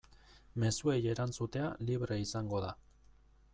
Mezuei 0.63 0.95
erantzutea 1.11 1.69
libre 1.91 2.19
izango 2.25 2.65
da. 2.67 2.75